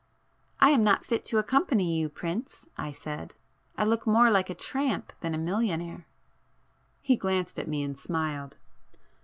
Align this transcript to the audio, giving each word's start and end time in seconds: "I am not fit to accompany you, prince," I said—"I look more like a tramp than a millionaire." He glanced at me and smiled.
"I 0.59 0.71
am 0.71 0.83
not 0.83 1.05
fit 1.05 1.23
to 1.25 1.37
accompany 1.37 1.95
you, 1.99 2.09
prince," 2.09 2.67
I 2.75 2.91
said—"I 2.91 3.83
look 3.83 4.07
more 4.07 4.31
like 4.31 4.49
a 4.49 4.55
tramp 4.55 5.13
than 5.19 5.35
a 5.35 5.37
millionaire." 5.37 6.07
He 7.03 7.15
glanced 7.15 7.59
at 7.59 7.67
me 7.67 7.83
and 7.83 7.95
smiled. 7.95 8.57